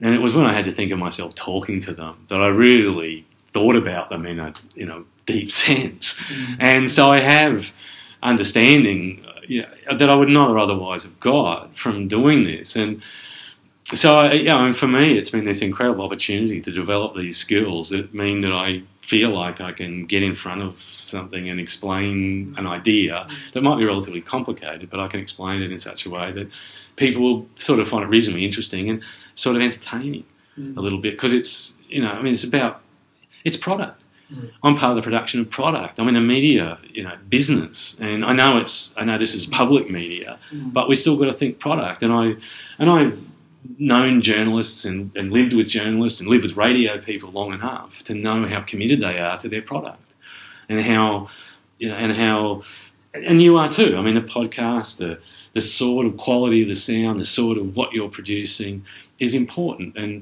[0.00, 2.48] And it was when I had to think of myself talking to them that I
[2.48, 6.56] really thought about them in a you know deep sense, mm.
[6.58, 7.72] and so I have
[8.22, 13.02] understanding you know, that I would not otherwise have got from doing this, and
[13.94, 17.38] so I, you know, and for me, it's been this incredible opportunity to develop these
[17.38, 21.58] skills that mean that I feel like I can get in front of something and
[21.58, 26.04] explain an idea that might be relatively complicated, but I can explain it in such
[26.04, 26.50] a way that
[26.96, 29.02] people will sort of find it reasonably interesting and
[29.34, 30.24] sort of entertaining
[30.58, 30.76] mm.
[30.76, 32.82] a little bit because it's you know I mean it's about
[33.48, 33.98] it's product.
[34.32, 34.50] Mm.
[34.64, 35.98] I'm part of the production of product.
[35.98, 38.76] I'm in a media, you know, business, and I know it's.
[39.00, 40.72] I know this is public media, Mm.
[40.76, 41.98] but we still got to think product.
[42.04, 42.24] And I,
[42.80, 43.16] and I've
[43.78, 48.12] known journalists and, and lived with journalists and lived with radio people long enough to
[48.14, 50.08] know how committed they are to their product,
[50.68, 51.28] and how,
[51.78, 52.62] you know, and how,
[53.14, 53.90] and you are too.
[53.98, 55.12] I mean, the podcast, the
[55.54, 58.84] the sort of quality of the sound, the sort of what you're producing
[59.18, 60.12] is important, and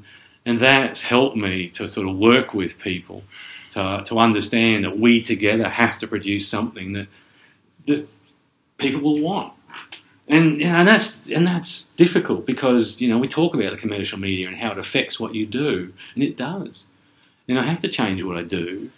[0.46, 3.24] and that's helped me to sort of work with people
[3.70, 7.08] to to understand that we together have to produce something that
[7.86, 8.08] that
[8.78, 9.52] people will want.
[10.28, 14.48] And and that's and that's difficult because you know we talk about the commercial media
[14.48, 16.86] and how it affects what you do, and it does.
[17.48, 18.90] And I have to change what I do,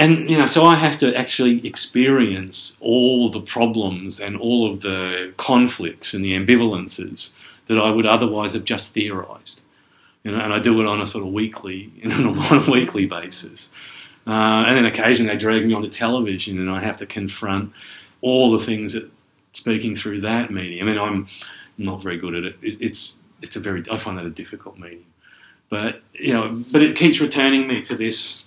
[0.00, 4.80] and you know, so I have to actually experience all the problems and all of
[4.80, 7.34] the conflicts and the ambivalences
[7.66, 9.62] that I would otherwise have just theorised.
[10.22, 12.70] You know, and I do it on a sort of weekly, you know, on a
[12.70, 13.70] weekly basis.
[14.26, 17.72] Uh, and then occasionally they drag me onto television, and I have to confront
[18.20, 19.10] all the things that
[19.52, 20.88] speaking through that medium.
[20.88, 21.26] I mean, I'm
[21.78, 22.56] not very good at it.
[22.62, 25.06] it it's it's a very I find that a difficult medium,
[25.68, 28.46] but you know, but it keeps returning me to this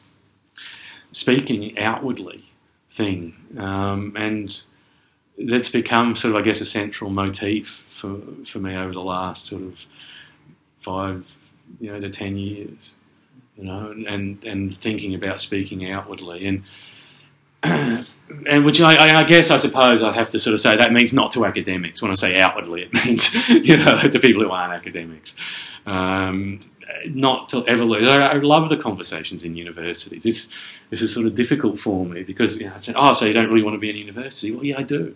[1.12, 2.44] speaking outwardly
[2.90, 4.62] thing, um, and
[5.38, 9.48] that's become sort of I guess a central motif for for me over the last
[9.48, 9.80] sort of
[10.80, 11.26] five
[11.80, 12.98] you know to ten years,
[13.58, 16.64] you know, and and thinking about speaking outwardly and.
[18.46, 21.14] and which I, I, guess I suppose I have to sort of say that means
[21.14, 22.02] not to academics.
[22.02, 25.38] When I say outwardly, it means you know to people who aren't academics.
[25.86, 26.60] Um,
[27.10, 28.08] not to ever lose.
[28.08, 30.26] I, I, love the conversations in universities.
[30.26, 30.54] It's
[30.90, 33.50] this is sort of difficult for me because you know, it's, oh, so you don't
[33.50, 34.52] really want to be in university?
[34.52, 35.16] Well, yeah, I do,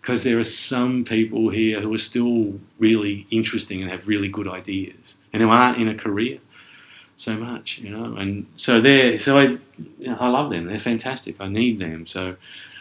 [0.00, 4.48] because there are some people here who are still really interesting and have really good
[4.48, 6.38] ideas, and who aren't in a career
[7.16, 8.16] so much, you know.
[8.16, 9.42] And so they're so I,
[9.98, 10.66] you know, I love them.
[10.66, 11.36] They're fantastic.
[11.38, 12.06] I need them.
[12.06, 12.36] So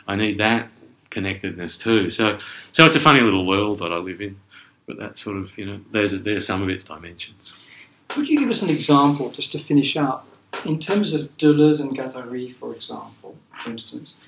[0.07, 0.69] I need that
[1.09, 2.09] connectedness too.
[2.09, 2.39] So
[2.71, 4.39] so it's a funny little world that I live in.
[4.87, 7.53] But that sort of you know, there's there's some of its dimensions.
[8.07, 10.25] Could you give us an example just to finish up
[10.65, 14.19] in terms of Deleuze and Guattari, for example, for instance,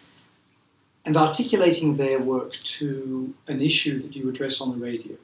[1.04, 5.16] and articulating their work to an issue that you address on the radio?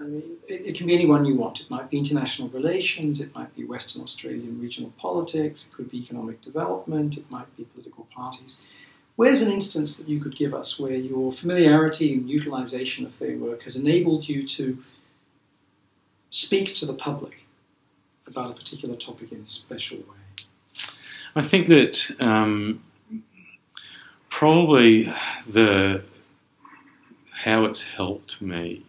[0.00, 1.60] It, it, can be anyone you want.
[1.60, 5.98] It might be international relations, it might be Western Australian regional politics, it could be
[5.98, 8.60] economic development, it might be political parties.
[9.16, 13.36] Where's an instance that you could give us where your familiarity and utilization of their
[13.36, 14.82] work has enabled you to
[16.30, 17.44] speak to the public
[18.26, 20.46] about a particular topic in a special way?
[21.36, 22.82] I think that um,
[24.30, 25.12] probably
[25.46, 26.02] the
[27.44, 28.84] how it's helped me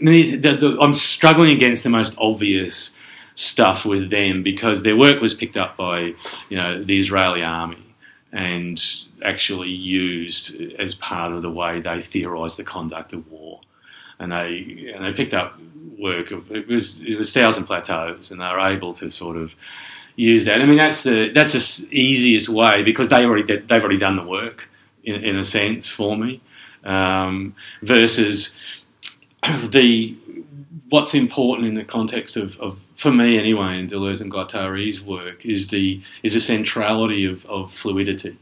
[0.00, 2.96] the, the, I'm struggling against the most obvious
[3.34, 6.14] stuff with them because their work was picked up by
[6.48, 7.84] you know the Israeli army
[8.32, 8.82] and
[9.22, 13.60] actually used as part of the way they theorised the conduct of war,
[14.18, 15.58] and they and they picked up
[15.98, 19.54] work of it was it was Thousand Plateaus, and they were able to sort of
[20.16, 20.60] use that.
[20.60, 24.24] I mean, that's the that's the easiest way because they already they've already done the
[24.24, 24.68] work
[25.04, 26.40] in, in a sense for me,
[26.84, 28.56] um, versus
[29.68, 30.16] the
[30.88, 35.46] what's important in the context of, of, for me anyway, in Deleuze and Guattari's work
[35.46, 38.36] is the is the centrality of, of fluidity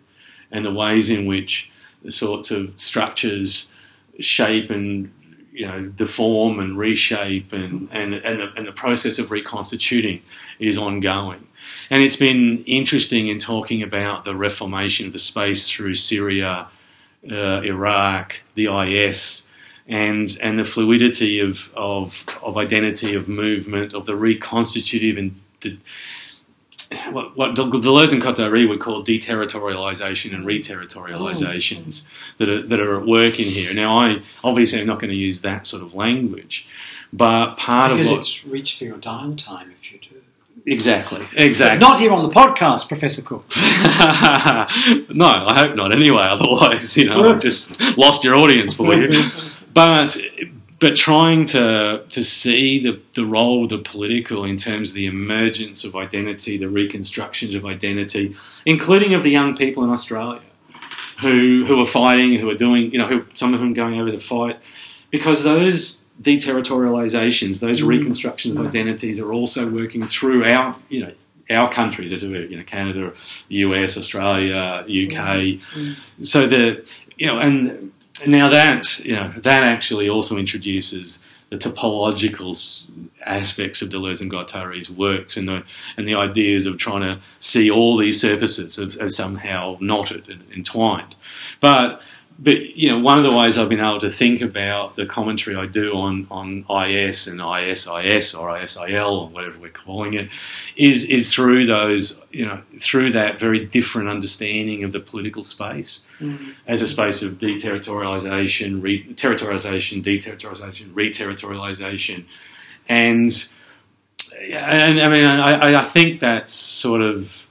[0.50, 1.70] and the ways in which
[2.02, 3.72] the sorts of structures
[4.18, 5.12] shape and
[5.52, 10.22] you know deform and reshape and and and the, and the process of reconstituting
[10.58, 11.46] is ongoing.
[11.88, 16.68] And it's been interesting in talking about the reformation of the space through Syria,
[17.30, 19.46] uh, Iraq, the IS
[19.86, 25.78] and and the fluidity of of, of identity, of movement, of the reconstitutive and the,
[27.12, 32.34] what, what Deleuze and Guattari would call deterritorialization and reterritorializations oh.
[32.38, 33.72] that are that are at work in here.
[33.72, 36.66] Now, I obviously am not going to use that sort of language,
[37.12, 40.16] but part because of what it's reached for your dial time if you do.
[40.66, 41.78] Exactly, exactly.
[41.78, 43.46] But not here on the podcast, Professor Cook.
[45.14, 45.92] no, I hope not.
[45.92, 49.08] Anyway, otherwise, you know, I've just lost your audience for you.
[49.72, 50.16] But
[50.78, 55.06] but trying to to see the, the role of the political in terms of the
[55.06, 60.42] emergence of identity, the reconstructions of identity, including of the young people in Australia
[61.20, 64.10] who who are fighting, who are doing, you know, who, some of them going over
[64.10, 64.58] to fight,
[65.10, 67.86] because those deterritorializations, those mm.
[67.86, 71.12] reconstructions of identities are also working through our, you know,
[71.48, 73.12] our countries, as you know, Canada,
[73.48, 75.60] US, Australia, UK.
[75.74, 76.24] Mm.
[76.24, 77.92] So the, you know, and
[78.26, 82.54] now that you know that actually also introduces the topological
[83.26, 85.64] aspects of Deleuze and Guattari's works and the
[85.96, 90.44] and the ideas of trying to see all these surfaces as, as somehow knotted and
[90.52, 91.16] entwined.
[91.60, 92.00] But
[92.42, 95.56] but you know, one of the ways I've been able to think about the commentary
[95.56, 100.30] I do on, on IS and ISIS or ISIL or whatever we're calling it
[100.74, 106.06] is is through those you know through that very different understanding of the political space
[106.18, 106.52] mm-hmm.
[106.66, 112.24] as a space of deterritorialization, re- territorialization, deterritorialization, reterritorialization,
[112.88, 113.52] and
[114.40, 117.46] and I mean I, I think that's sort of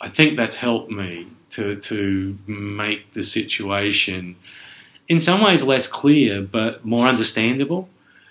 [0.00, 4.36] I think that's helped me to to make the situation
[5.08, 7.88] in some ways less clear but more understandable.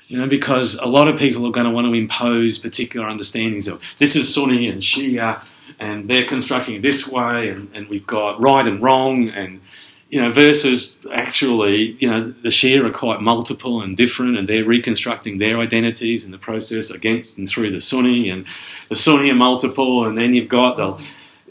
[0.07, 3.69] You know, because a lot of people are going to want to impose particular understandings
[3.69, 5.41] of this is Sunni and Shia,
[5.79, 9.61] and they're constructing it this way, and, and we've got right and wrong, and
[10.09, 14.65] you know, versus actually, you know, the Shia are quite multiple and different, and they're
[14.65, 18.45] reconstructing their identities in the process against and through the Sunni, and
[18.89, 21.01] the Sunni are multiple, and then you've got the,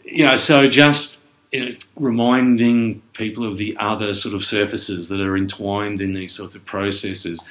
[0.05, 1.17] you know, so just
[1.97, 6.65] reminding people of the other sort of surfaces that are entwined in these sorts of
[6.65, 7.45] processes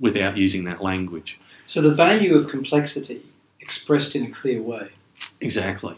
[0.00, 1.38] without using that language.
[1.64, 3.24] So the value of complexity
[3.60, 4.90] expressed in a clear way.
[5.40, 5.96] Exactly.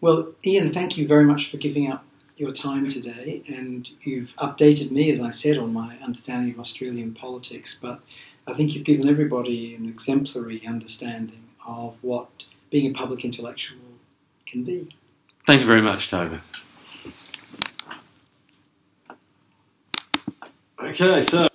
[0.00, 2.04] Well, Ian, thank you very much for giving up
[2.36, 7.14] your time today, and you've updated me, as I said, on my understanding of Australian
[7.14, 7.78] politics.
[7.80, 8.00] But
[8.46, 12.28] I think you've given everybody an exemplary understanding of what
[12.70, 13.80] being a public intellectual
[14.46, 14.88] can be.
[15.50, 16.38] Thank you very much, Toby.
[20.80, 21.48] Okay, so.